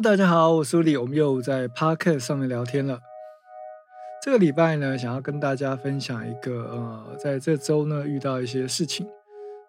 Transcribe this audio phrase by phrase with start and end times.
[0.00, 3.00] 大家好，我是苏里，我们又在 Podcast 上面聊天了。
[4.22, 9.04] 这个礼拜呢，想要跟大家分享一个呃，在这周呢遇到一些事情。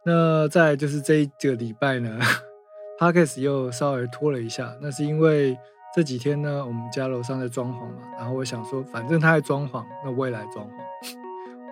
[0.04, 2.20] 那在就是这一个礼拜呢，
[3.00, 5.58] Podcast 又稍微拖了一下，那是因为
[5.96, 10.72] 这几天呢，我们家楼上在装潢嘛，然后我想说，反正他在装潢，那我也来装潢，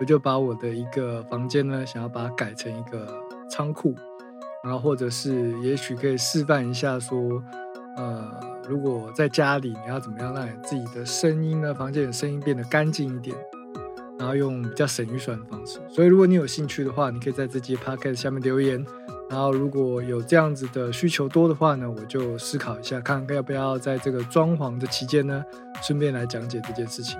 [0.00, 3.06] 我就把我的一个房间呢，想要把它改成一个
[3.48, 3.94] 仓库，
[4.64, 7.40] 然后或者是也许可以示范一下说。
[7.98, 8.24] 呃，
[8.68, 11.74] 如果在家里，你要怎么样让你自己的声音呢？
[11.74, 13.36] 房间的声音变得干净一点，
[14.18, 15.80] 然后用比较省预算的方式。
[15.90, 18.82] 所以，如果你有兴趣的话，你可以在这节 podcast 下面留言。
[19.28, 25.44] 然后，如果有这样子的需求多的话呢，我就思考一下，看看要不要在这个装潢的期间呢，
[25.82, 27.18] 顺便来讲解这件事情。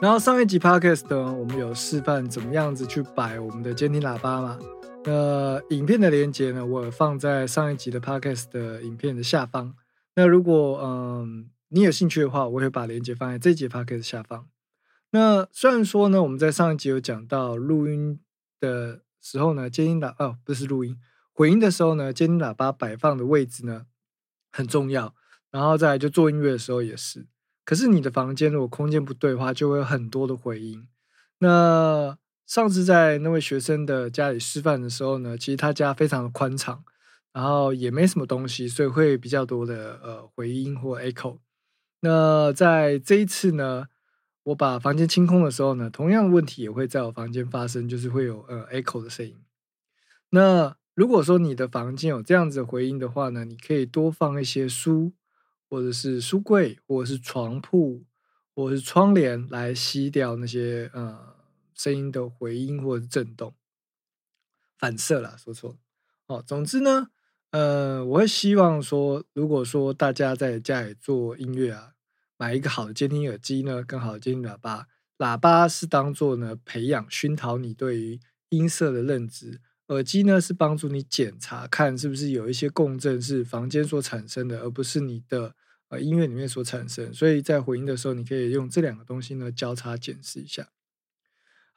[0.00, 4.58] 然后上一集 podcast 呢，我们有示范怎么样子去摆我们的监听喇叭嘛。
[5.10, 6.66] 那影片的连接呢？
[6.66, 9.74] 我放在上一集的 podcast 的影片的下方。
[10.16, 14.46] 那如果嗯你有兴趣的话，我会把连接放在这节 podcast 下方。
[15.12, 18.20] 那虽然说呢，我们在上一集有讲到录音
[18.60, 20.98] 的时候呢，监听喇哦不是录音
[21.32, 23.86] 回音的时候呢，监听喇叭摆放的位置呢
[24.52, 25.14] 很重要。
[25.50, 27.26] 然后再就做音乐的时候也是。
[27.64, 30.86] 可是你的房间如果空间不对的话，就会有很多的回音。
[31.38, 36.82] 那上次在那位学生的家里示范的时候呢，其实他家非常的宽敞，
[37.30, 41.40] 然后也没什么东西，所以会比较多的呃回音或 echo。
[42.00, 43.88] 那在这一次呢，
[44.44, 49.36] 我把房间清空的时候呢，同样的问题也会在我房间发生，就是会有呃 echo 的声音。
[50.30, 55.12] 那如果说你的房间有这样子的回音的话呢，你可以多放一些书，
[55.68, 58.04] 或者是书柜，或者是床铺，
[58.54, 61.36] 或者是窗帘来吸掉那些呃。
[61.78, 63.54] 声音的回音或者震动
[64.76, 65.78] 反射啦，说错
[66.26, 66.44] 哦。
[66.46, 67.08] 总之呢，
[67.52, 71.94] 呃，我会希望说，如果说大家在家里做音乐啊，
[72.36, 85.54] 买一个好的监听耳机呢，更好的监听喇叭，喇叭是当做呢培养熏陶你对于音色的认知，耳机呢是帮助你检查看是不是有一些共振是房间所产生的，而不是你的
[85.88, 87.12] 呃音乐里面所产生。
[87.14, 90.68] 所以在回音的时候，你可以用这两个东西呢交叉检视一下。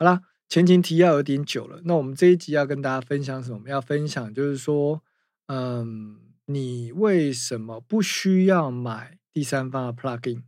[0.02, 1.80] 好啦，前情提要有点久了。
[1.86, 3.70] 那我们这一集要跟大家分享什么？
[3.70, 5.04] 要分享就是说，
[5.46, 10.42] 嗯，你为什么不需要买第三方的 plugin？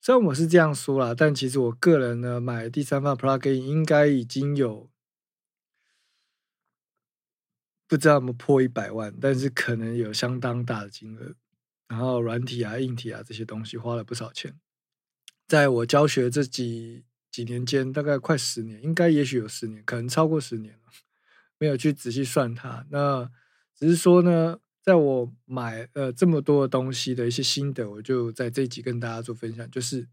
[0.00, 4.88] 虽然我是这样说啦，但其实我个人呢，买第三方 plugin 应该已经有
[7.88, 11.34] 不知道有没有破一百万，但是可能有相当大的金额。
[11.88, 14.60] 然后软体啊、硬体啊这些东西花了不少钱。
[15.48, 17.02] 在我教学这几。
[17.30, 20.92] 几年间，大概快十年，应该也许有十年，可能超过十年了，
[21.58, 22.86] 没有去仔细算它。
[22.90, 23.30] 那
[23.74, 29.70] 只是说呢，在我买呃这么多东西的一些心得，我就在这集跟大家做分享。
[29.70, 30.08] 就是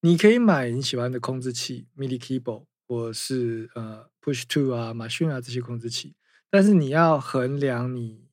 [0.00, 6.16] 你可以买你喜欢的控制器，MIDI keyboard 或是呃 Push Two 啊、马逊啊这些控制器，
[6.50, 8.28] 但是你要衡量你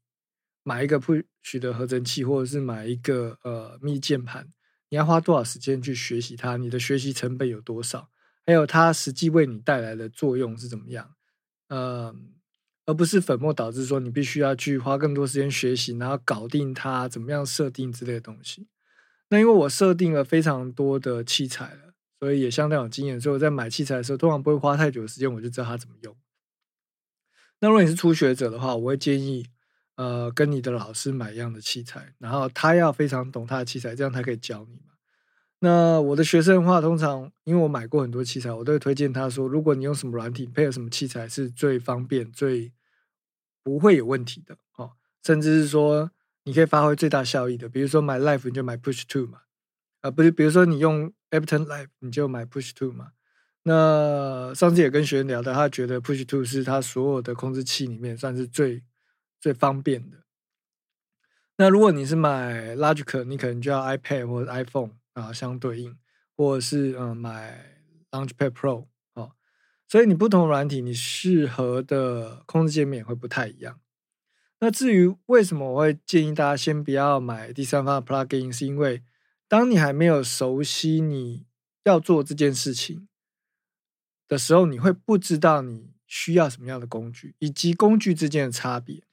[0.63, 4.51] 买一个 Push 的合成器，或者是买一个呃 MIDI 键盘。
[4.89, 6.57] 你要花多少时间去学习它？
[6.57, 8.09] 你的学习成本有多少？
[8.45, 11.13] 还有它实际为你带来的作用是怎么样？
[11.67, 12.15] 呃，
[12.87, 18.67] 而不是粉末导致说你必须要去花更多时间学习，然后搞定它怎么样设定之类的东西。
[19.29, 26.17] 那因为我设定了非常多的器材了，所以也相当有经验，所以我在买器材的时候通常不会花太久的时间，我就知道它怎么用。
[27.59, 29.45] 那如果你是初学者的话，我会建议。
[29.99, 34.93] 呃，跟你的老师买一样的器材，然后他要非常懂他的器材，这样他可以教你嘛。
[35.59, 42.71] 那我的学生的话，通常因为我买过很多器材，我都会推荐他说，如果你用什么软体，配合什么器材是最方便、最
[43.61, 44.91] 不会有问题的哦。
[45.21, 46.09] 甚至是说
[46.45, 49.39] 你可以发挥最大效益的，比如说买 Life，你就买 Push Two 嘛，
[49.99, 53.07] 啊，不是，比如说你用 Ableton Life，你就买 Push Two 嘛。
[53.63, 58.81] 那上次也跟学员聊的，他觉得 Push Two 是他所有的控制器里面算是最。
[59.39, 60.23] 最方便的。
[61.57, 65.97] 那如果你是买 Logic，你可能就要 iPad 或者 iPhone 啊相对应，
[66.35, 69.33] 或者是嗯买 Launchpad Pro 哦。
[69.87, 73.81] 所以你不同软体，你适合的控制界面会不太一样。
[74.61, 79.03] 那至于为什么我会建议大家先不要买第三方的 Plugin，是因为
[79.47, 81.45] 当你还没有熟悉你
[81.83, 83.07] 要做这件事情
[84.27, 89.03] 的时候，你会不知道你需要什么样的工具，以及工具之间的差别。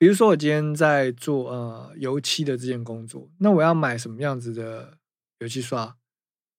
[0.00, 4.96] 比如说，我今天在做呃油漆的这件工作，那我要买什么样子的
[5.40, 5.94] 油漆刷，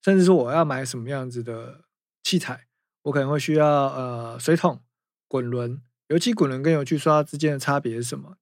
[0.04, 1.86] 甚至说我要买什么样子的
[2.22, 2.68] 器材，
[3.02, 4.84] 我可能会需要呃水桶、
[5.28, 8.38] 滚轮、油漆滚轮跟油漆刷之间的差别是什么？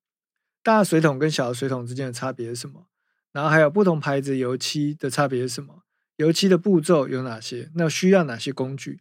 [0.62, 2.88] 大水桶跟小水桶之间的差别是什么？
[3.32, 5.84] 然后还有不同牌子油漆的差别是什么？
[6.18, 7.72] 油漆的步骤有哪些？
[7.76, 9.00] 那需要哪些工具？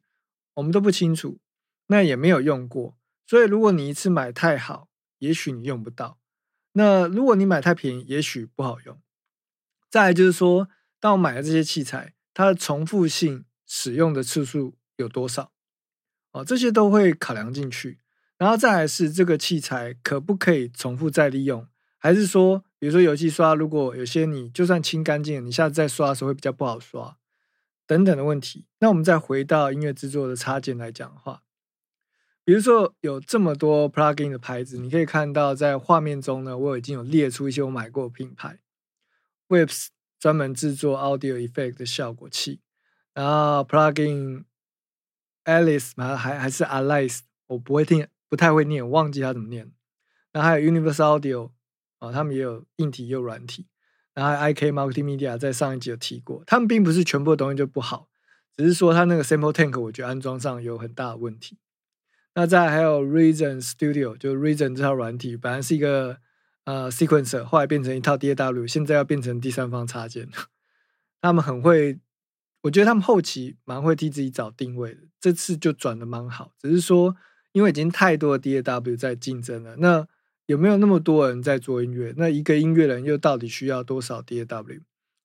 [0.55, 1.41] 我们都不清楚，
[1.89, 2.97] 那也没有用过。
[3.27, 4.88] 所以如果你一次买太好，
[5.19, 6.19] 也许你用不到；
[6.73, 9.01] 那如果你买太便宜，也许不好用。
[9.91, 10.69] 再来就是说，
[11.01, 15.53] 当我买了这些器材，它的重复性使用的次数有多少？
[16.33, 18.01] 哦，这些都会考量进去。
[18.37, 21.67] 然后再来是这个器材可不可以重复再利用？
[21.99, 27.17] 还是说，比如说油漆刷，如果有些你就算清干净，你下次再刷的时候会比较不好刷，
[27.87, 28.67] 等等的问题。
[28.79, 31.43] 那我们再回到音乐制作的插件来讲的话，
[32.49, 38.59] 比如说有这么多 plugin 的牌子，你可以看到在画面中呢，我已经有列出一些我买过的品牌
[39.49, 42.63] ，Waves 专门制作 audio effect 的效果器，
[43.13, 44.45] 然后 plugin
[45.45, 47.19] Alice 嘛，还还是 Alice，
[47.49, 49.71] 我不会听，不太会念，忘记它怎么念。
[50.33, 51.51] 然后还有 Universal Audio。
[51.99, 53.67] 啊，他们也有硬体也有软体，
[54.15, 58.09] 然后 IK Multimedia 在上一集有提过，他们并不是全部的东西就不好，
[58.57, 61.59] 只是说它那个 Sample Tank 我觉得安装上有很大的问题。
[62.39, 66.19] 那再还有 Reason Studio，就 Reason 这套软体本来是一个
[66.67, 70.29] 呃 Sequencer，后来变成一套 DAW，现在要变成第三方插件。
[71.21, 71.99] 他们很会，
[72.61, 77.17] 我觉得他们后期蛮会替自己找定位的，这次就转的蛮好，只是说
[77.51, 80.07] 因为已经太多的 DAW 在竞争了，那。
[80.47, 82.15] 有没有那么多人在做音乐？
[82.17, 84.81] 那一个音乐人又到底需要多少 DAW？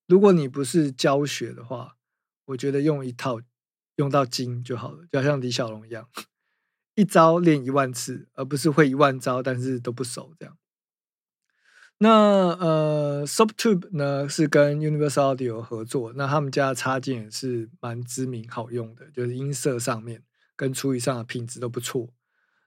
[0.06, 1.96] 如果你不是教学的话，
[2.48, 3.40] 我觉得用一套
[3.96, 6.10] 用到精就好了，就好像李小龙一样，
[6.96, 10.58] 一招练一万次，而不是会一万招但是都不熟这样。
[12.00, 20.24] 那呃，Subtube 呢是跟 Universal Audio 合作，那他们家的插件也是蛮知名好用的，就是音色上面
[20.56, 22.10] 跟处理上的品质都不错。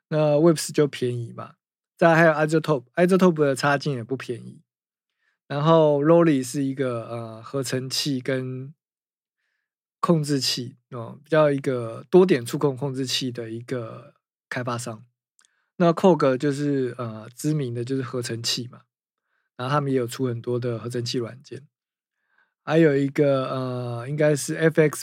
[0.09, 1.55] 那 Webs 就便宜嘛。
[1.97, 4.63] 再还有 Isotope，Isotope 的插件也不便宜。
[5.47, 8.75] 然后 Rolly 是一个呃合成器跟
[10.01, 14.15] 控制器哦，比较一个多点触控控制器的一个
[14.49, 15.05] 开发商。
[15.77, 18.83] 那 Cog 就是呃知名的就是合成器嘛，
[19.57, 21.67] 然后他们也有出很多的合成器软件。
[22.63, 25.03] 还有一个呃应该是 FX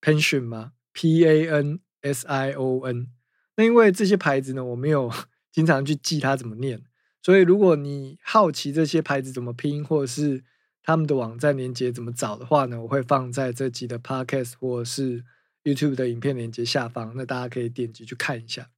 [0.00, 3.08] Pension 吗？P A N S I O N。
[3.56, 5.12] 那因为这些牌子呢，我没有。
[5.56, 6.82] 经常去记它怎么念，
[7.22, 10.44] 所以如果你好奇这些牌子怎么拼，或者是
[10.82, 15.24] 他们的网站连接怎么找的话呢，我会放在这集的 Podcast 或者是
[15.66, 18.70] YouTube 的影片连接下方，那大家可以点击去看一下。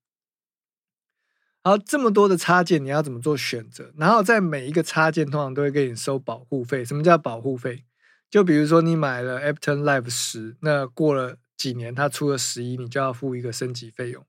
[1.63, 3.93] 好，这么多的插件，你要怎么做选择？
[3.99, 6.83] 然后在每一个插件通常都会给你收保护费。
[6.83, 7.85] 什么叫保护费？
[8.31, 14.25] 就比如说你买了 Ableton Live 十，那过了几年它出了十一，你就要付一个升级费用。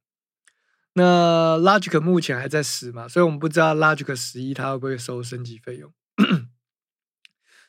[0.94, 5.94] 那 Logic 目前还在十嘛，所以我们不知道 Logic 十一它会不会收升级费用。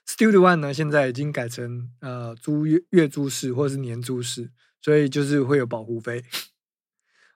[0.05, 6.25] Studio One 呢，现在已经改成呃租月月租式或是年租式，所以就是会有保护费。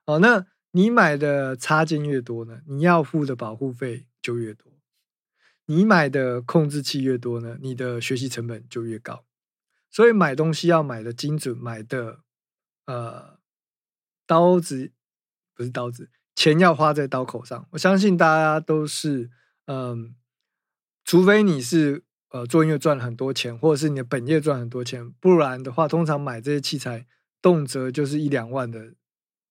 [0.07, 4.73] 好，那你买的插件越多呢，你要付的保护费就越多；
[5.67, 9.25] 你买的控制器越多呢，你的学习成本就越高。
[9.91, 12.21] 所以买东西要买的精准，买的
[12.87, 13.39] 呃
[14.27, 14.93] 刀子。
[15.57, 17.69] 不是刀子，钱要花在刀口上。
[17.71, 19.31] 我相信大家都是，
[19.67, 20.17] 嗯，
[21.05, 27.07] 除非你是呃做音乐赚了很多钱，或者是你的本业赚很多钱，不然的话，通常买这些器材
[27.45, 28.95] 动辄就是一两万的，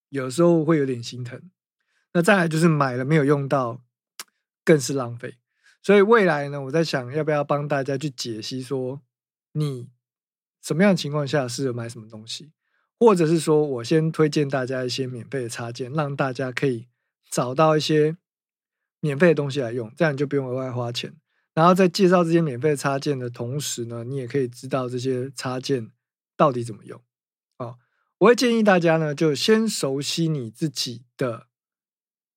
[0.09, 1.39] 有时候会有点心疼。
[2.13, 3.83] 那再来就是买了没有用到，
[4.65, 5.37] 更是浪费。
[5.83, 9.03] 所以未来呢，我在想要不要帮大家去解析说，
[9.51, 9.91] 你
[10.59, 12.51] 什么样的情况下适合买什么东西。
[12.99, 16.87] 或者是说，我先推荐大家一些免费的插件，让大家可以
[17.29, 18.17] 找到一些
[19.01, 21.13] 免费的东西来用，这样你就不用额外花钱。
[21.53, 25.91] 然后在介绍这些免费插件的同时呢，你也可以知道这些插件
[26.35, 26.99] 到底怎么用。
[28.23, 31.47] 我会建议大家呢，就先熟悉你自己的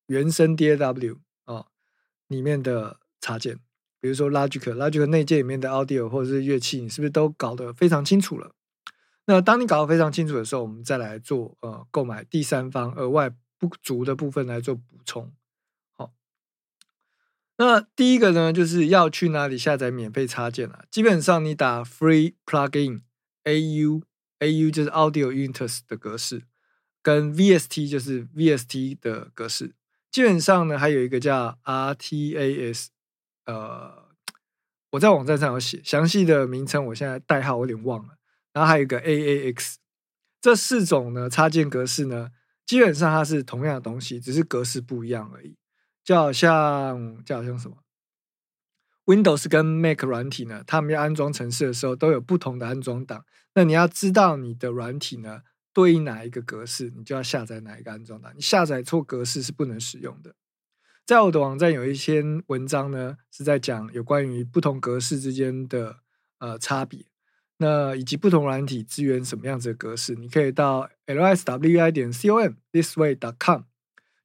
[0.08, 1.66] 原生 DAW 啊
[2.26, 3.60] 里面的插件，
[4.00, 8.52] 比如说 Logic，Logic 内建里面的 Audio 或者是乐器，你是不是都搞得非常清楚了？
[9.26, 15.32] 那当你搞得非常清楚的时候，我们再来做呃购买第三方额外不足的部分来做补充。
[15.92, 16.12] 好，
[17.58, 20.84] 那第一个呢，就是要去哪里下载免费插件啊？
[20.90, 23.02] 基本上你打 free plugin
[23.44, 24.02] A U
[24.40, 26.42] A U 就是 Audio Units 的格式，
[27.02, 29.74] 跟 V S T 就是 V S T 的格式。
[30.10, 32.90] 基本上呢，还有一个叫 R T A S，
[33.44, 34.08] 呃，
[34.90, 38.16] 我在网站上有写详细的名称，我现在代号有点忘了。
[38.52, 39.74] 然后还有一个 AAX，
[40.40, 42.30] 这四种呢插件格式呢，
[42.64, 45.56] 基本上它是同样的东西，只是格式不一样而已。
[46.02, 47.76] 就好像就好像什么
[49.04, 53.26] ，Windows 跟 Mac 软体呢，他们要安装程式的时候都有不同的安装档。
[53.56, 55.40] 那你要知道你的软体呢
[55.72, 58.30] 对应哪一个格式，你就要下载哪一个安装档。
[58.36, 60.34] 你下载错格式是不能使用的。
[61.06, 66.00] 在我的网站有一篇文章呢，是在讲有关于不同格式之间的
[66.38, 67.06] 呃差别，
[67.56, 73.62] 那以及不同软体支援什么样子的格式，你可以到 lswi 点 com thisway dot com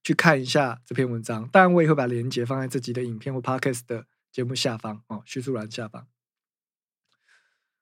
[0.04, 1.48] 去看一下这篇文章。
[1.50, 6.08] 当然，我也会把链接放在这集的影片或 podcast 的节目下方哦，叙述栏下方。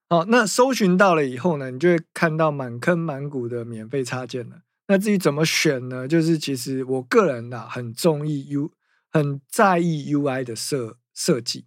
[0.10, 4.64] 好，那搜寻到了以后呢，你就会看到满坑满谷的免费插件了。
[4.88, 6.08] 那至于怎么选呢？
[6.08, 8.74] 就是其实我个人呐，很中意 U。
[9.12, 11.66] 很在意 UI 的设设计，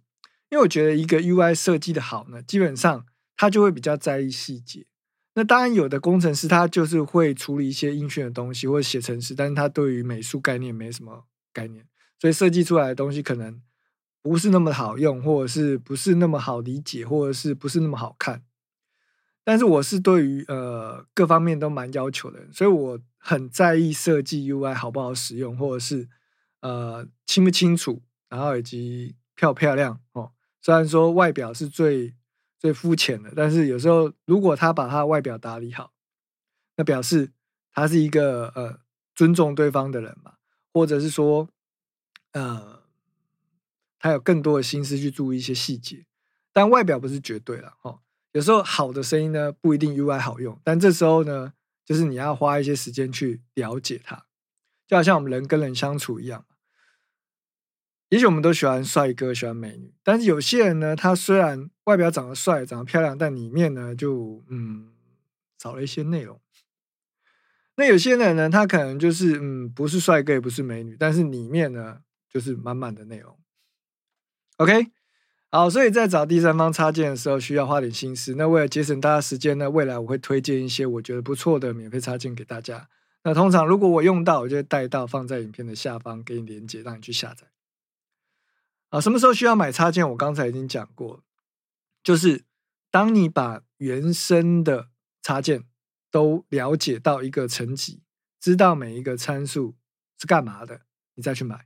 [0.49, 4.85] 因为我觉得一个 UI 设计的好呢，基本上他就会比较在意细节。
[5.33, 11.85] 那当然，有的工程师他就是会处理一些音讯的东西或者写程式，但是他对于美术概念没什么概念，
[12.17, 13.61] 所以设计出来的东西可能
[14.23, 18.43] 不是那么好用，或者是不是那么好理解，或者是不是那么好看。
[19.43, 26.09] 但是我是对于呃各方面都蛮要求的，所以我很在意设计 UI 好不好使用，或者是。
[26.63, 30.31] 呃，清不清楚，然后以及漂不漂亮哦。
[30.61, 32.15] 虽然说外表是最
[32.57, 35.91] 最肤浅的，但是有时候如果他把他的外表打理好，
[36.77, 37.33] 那表示
[37.73, 38.79] 他是一个呃
[39.13, 40.35] 尊重对方的人嘛，
[40.71, 41.49] 或者是说
[42.31, 42.82] 呃
[44.03, 46.05] 他有更多的心思去注意一些细节。
[46.51, 48.01] 但外表不是绝对了哦。
[48.33, 51.53] 有时候好的声音呢不一定 UI 好用，但这时候呢，
[51.85, 54.25] 就是你要花一些时间去了解它，
[54.85, 56.45] 就好像我们人跟人相处一样。
[58.09, 64.91] 也许我们都喜欢帅哥，喜欢美女，但是有些人呢，他虽然外表长得帅、长得漂亮，但里面呢，就嗯
[65.57, 66.41] 少了一些内容。
[67.77, 73.39] 那有些人呢，他可能就是嗯不是帅哥，也不是美女，但是里面呢，就是满满的内容。
[74.57, 74.91] OK，
[75.49, 78.35] 好，所以在找第三方插件的时候，需要花点心思。
[78.35, 82.87] 那为了节省大家时间呢，未来我会推荐一些我觉得不错的免费插件给大家。
[83.23, 87.47] 那通常如果我用到，我就会带到放在影片的下方，给你连接，让你去下载。
[88.89, 90.07] 啊，什么时候需要买插件？
[90.11, 91.23] 我刚才已经讲过，
[92.03, 92.43] 就是
[92.91, 94.89] 当你把原生的
[95.21, 95.63] 插件
[96.11, 98.03] 都了解到一个层级，
[98.39, 99.75] 知道每一个参数
[100.19, 100.81] 是干嘛的，
[101.15, 101.65] 你再去买。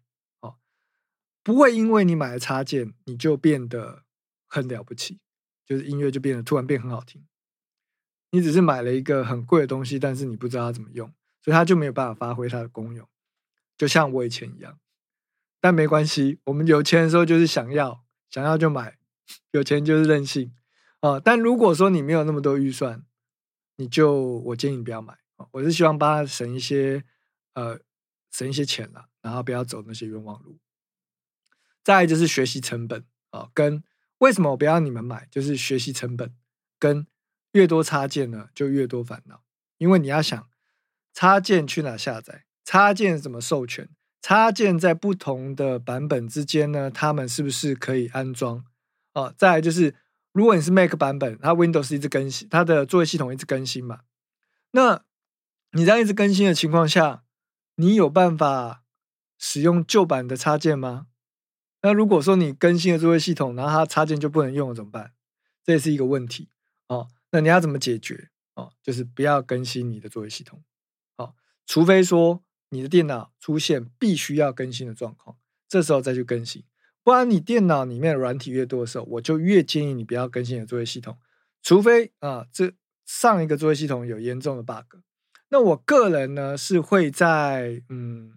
[1.48, 4.04] 不会因为你买了插件，你就变得
[4.50, 5.22] 很了不起，
[5.66, 7.26] 就是音乐就变得突然变很好听。
[8.32, 11.08] 你只是买了一个很贵的东西，但是你不知道它怎么用，
[11.42, 13.08] 所以它就没有办法发挥它的功用，
[13.78, 14.78] 就像我以前一样。
[15.62, 18.98] 但没关系，我们有钱的时候就是想要，想要就买，
[19.52, 20.54] 有钱就是任性
[21.00, 21.18] 啊。
[21.18, 23.06] 但如果说你没有那么多预算，
[23.78, 25.18] 你就我建议你不要买
[25.52, 27.06] 我是希望帮他省一些，
[27.54, 27.80] 呃，
[28.32, 30.60] 省一些钱啦，然后不要走那些冤枉路。
[31.88, 33.82] 再就是学习成本啊，跟
[34.18, 36.36] 为什么我不要你们买，就是学习成本
[36.78, 37.08] 跟
[37.54, 39.42] 越多插件呢，就越多烦恼，
[39.78, 40.50] 因为你要想
[41.14, 43.88] 插件去哪下载，插件怎么授权。
[44.22, 48.66] 插件在不同的版本之间呢，它们是不是可以安装？
[49.14, 49.96] 哦，再来就是，
[50.34, 54.02] 如果你是 Mac 版本，它 Windows 一直更新，它的作业系统一直更新嘛？
[54.72, 55.06] 那
[55.72, 57.24] 你在一直更新的情况下，
[57.76, 58.84] 你有办法
[59.38, 61.08] 使用旧版的插件吗？
[61.82, 65.14] 那如果说你更新了作业系统，然后它插件就不能用了怎么办？
[65.64, 66.50] 这也是一个问题
[66.88, 67.08] 哦。
[67.32, 68.30] 那你要怎么解决？
[68.56, 70.64] 哦，就是不要更新你的作业系统，
[71.18, 71.34] 哦，
[71.66, 72.44] 除非说。
[72.70, 75.38] 你的电脑出现必须要更新的状况，
[75.70, 76.66] 这时候再去更新。
[77.02, 81.18] 不然你电脑里面的软体越多的时候，我就越建议你不要更新你的作业系统，
[81.64, 82.74] 除非啊，这
[83.06, 84.98] 上一个作业系统有严重的 bug。
[85.48, 88.34] 那我个人呢是会在嗯，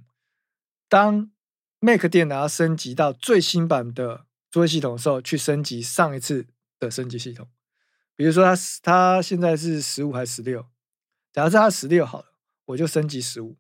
[0.88, 1.32] 当
[1.80, 6.46] Mac 电脑要升级到最新版的作业系统的时候，去升级上一次
[6.78, 7.48] 的升级系统。
[8.14, 10.66] 比如说它它现在是十五还是十六？
[11.32, 12.26] 假如是它十六好了，
[12.66, 13.56] 我就升级十五。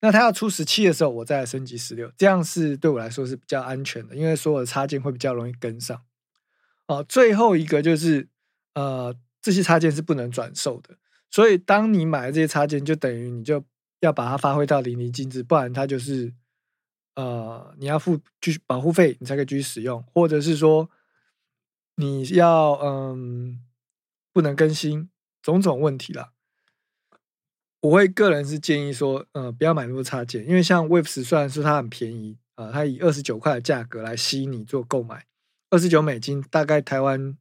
[0.00, 6.02] 那它要出十七的时候，我再来升级十六，这样是对我来说是比较安全的，因为所有的插件会比较容易跟上。
[6.86, 8.28] 哦，最后一个就是，
[8.74, 10.98] 呃，这些插件是不能转售的，
[11.30, 13.64] 所以当你买了这些插件，就等于你就
[14.00, 16.32] 要把它发挥到淋漓尽致，不然它就是，
[17.16, 20.88] 呃，你要付继续保护费，你才可以继续使用，或者是说
[21.96, 23.60] 你要嗯
[24.32, 25.10] 不能更新，
[25.42, 26.32] 种种问题了。
[27.80, 35.26] 我会个人是建议说，呃，不要买那么多插件，因为像 Waves 虽然说它很便宜啊，它以二十九块的价格来吸引你做购买，
[35.70, 37.38] 二十九美金，大概台湾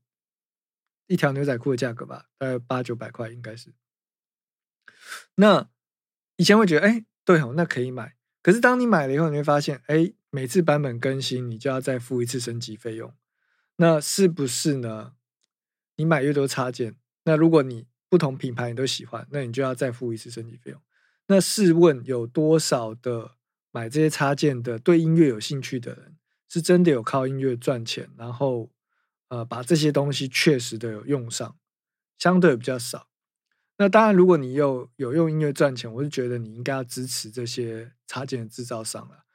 [1.07, 3.73] 一条牛仔裤的价格吧，大概八九百块应该是。
[5.35, 5.67] 那
[6.37, 8.15] 以前会觉得，哎，对哦，那可以买。
[8.45, 13.11] 可是当你买了以后，你会发现，哎，每次版本更新，你就要再付一次升级费用。
[13.77, 15.13] 那是不是呢？
[15.95, 20.79] 你买越多插件，那如果你不同品牌你都喜欢，那你就要再付一次升级费用。
[21.25, 23.31] 那试问有多少的
[23.71, 26.15] 买这些插件的对音乐有兴趣的人，
[26.47, 28.69] 是真的有靠音乐赚钱，然后
[29.29, 31.57] 呃把这些东西确实的有用上，
[32.19, 33.07] 相对比较少。
[33.77, 39.25] 那当然，如果你有有用音乐赚钱，我是觉得你应该要支持这些插件的制造商了，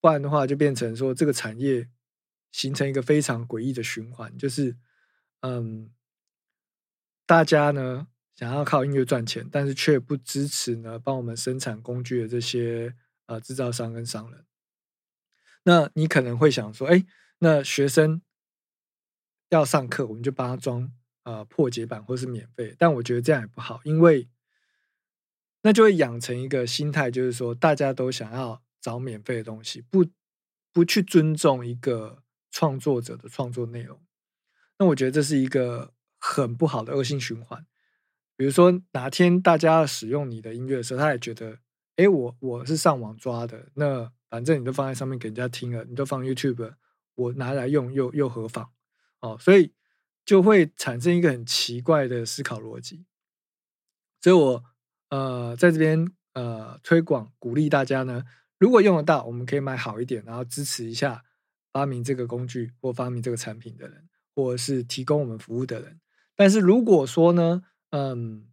[0.00, 1.88] 不然的话就变成说这个产业
[2.52, 4.76] 形成一个非常诡异的循环，就是
[5.40, 5.90] 嗯，
[7.24, 14.44] 大家呢想要靠音乐赚钱，但是却不支持呢帮我们生产工具的这些呃制造商跟商人。
[15.62, 17.04] 那你可能会想说，哎，
[17.38, 18.20] 那学生
[19.48, 20.92] 要上课，我们就帮他装。
[21.26, 24.28] 呃，破解版或是免费，但我觉得这样也不好，因为
[25.62, 30.06] 那就会养成一个心态，就是说大家都想要找免费的东西，不
[30.72, 34.00] 不去尊重一个创作者的创作内容。
[34.78, 37.66] 那我觉得这是一个很不好的恶性循环。
[38.36, 41.58] 比如说哪天大家使用你的音乐的时候，他也觉得，
[41.96, 46.74] 哎，我我是上网抓的，那反正你都放在上面给人家听了，你都放 YouTube，
[47.16, 48.70] 我拿来用又又何妨？
[49.18, 49.72] 哦，所以。
[50.26, 53.06] 就会产生一个很奇怪的思考逻辑，
[54.20, 54.64] 所以我
[55.08, 56.04] 呃在这边
[56.34, 58.24] 呃推广鼓励大家呢，
[58.58, 61.22] 如果用得到，我们可以买好一点，然后支持一下
[61.72, 66.00] 发明这个工具或发明这个产品的人，或者是提供我们服务的人。
[66.34, 68.48] 但是如果说呢，嗯，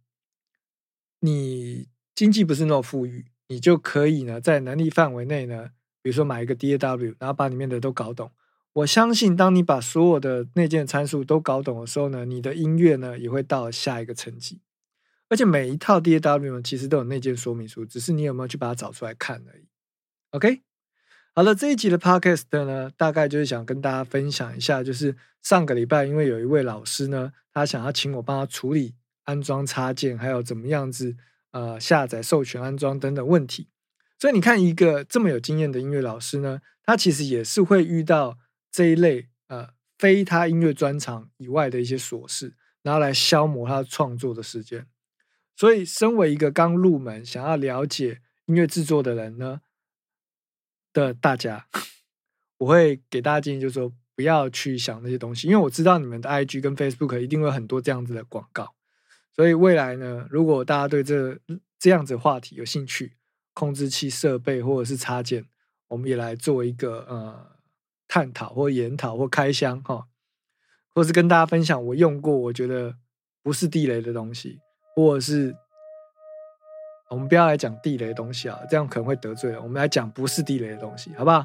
[1.18, 8.30] 你经济不是那么富裕，你就可以呢在能力范围内呢，比如说买一个 DAW，然后把里面的都搞懂。
[8.74, 14.60] 我相信，当你把所有的内建参数都搞懂的时候呢，你的音乐呢也会到下一个层级。
[15.28, 19.68] 而且每一套 DAW 呢，其实都有内建说明书，只是你有没有去把它找出来看而已。
[20.30, 20.62] OK，
[21.36, 31.16] 好了，这一集的 Podcast 呢，大概就是想跟大家分享一下，就是上个礼拜，因为有一位老师呢，他想要请我帮他处理安装插件，还有怎么样子
[31.52, 33.68] 呃下载、授权、安装等等问题。
[34.18, 38.36] 所以你看，一个这么有经验的音乐老师呢，他其实也是会遇到。
[38.74, 44.88] 这一类呃非他音乐专长以外的一些琐事，然后来消磨他创作的时间。
[45.54, 49.60] 所以，身为一个刚入门、想要了解音乐制作的人呢
[50.92, 51.68] 的大家，
[52.58, 58.74] 我会给大家建议，就是说不要去想那些东西，因为我知道你们的 IG 跟 Facebook 一定会很多这样子的广告。
[59.32, 61.38] 所以未来呢，如果大家对这
[61.78, 63.16] 这样子话题有兴趣，
[63.52, 65.46] 控制器设备或者是插件，
[65.86, 67.53] 我们也来做一个呃。
[68.14, 70.04] 探讨或研讨或开箱哈，
[70.94, 72.94] 或是跟大家分享我用过我觉得
[73.42, 74.60] 不是地雷的东西，
[74.94, 75.52] 或者是
[77.10, 79.60] 我们不要来讲地雷的东西啊，这样可能会得罪了。
[79.60, 81.44] 我们来讲不是地雷的东西，好不好？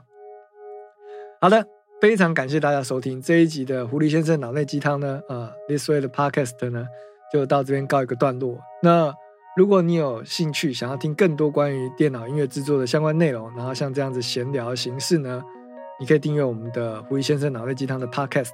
[1.42, 1.66] 好的，
[2.00, 5.20] 非常感谢大家收听这一集的狐狸先生脑内鸡汤呢。
[5.28, 6.86] 呃，This Way 的 Podcast 呢
[7.34, 8.60] 就到这边告一个段落。
[8.84, 9.12] 那
[9.58, 15.44] 如果你有兴趣想要听更多关于电脑音乐制作的相关内容，然后像这样子闲聊的形式呢？
[16.00, 18.52] 你可以订阅我们的胡一先生脑内鸡汤的 Podcast，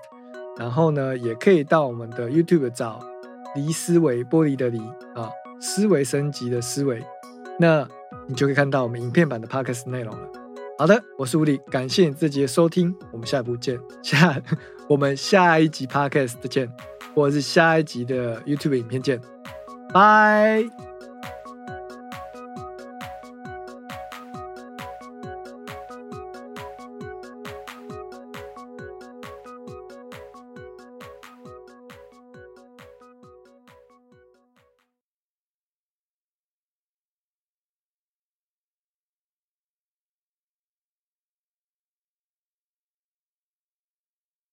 [0.57, 2.99] 然后呢，也可以到我们的 YouTube 找
[3.53, 4.79] 离思维玻璃的离
[5.13, 5.29] 啊，
[5.61, 7.03] 思维升级的思维，
[7.59, 7.87] 那
[8.27, 10.27] 你就可以看到我们影片版的 Podcast 内容了。
[10.77, 14.41] 好的，我是吴理，感谢你这集的收听，我们下一部见，下
[14.89, 16.69] 我们下一集 Podcast 见，
[17.13, 19.21] 或者是下一集的 YouTube 影片见，
[19.93, 20.84] 拜。